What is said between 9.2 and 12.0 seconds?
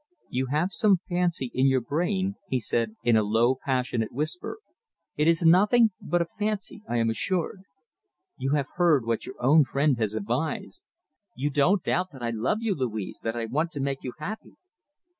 your own friend has advised. You don't